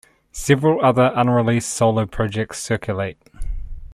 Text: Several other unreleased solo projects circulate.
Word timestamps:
Several 0.31 0.83
other 0.83 1.11
unreleased 1.15 1.69
solo 1.69 2.07
projects 2.07 2.57
circulate. 2.57 3.21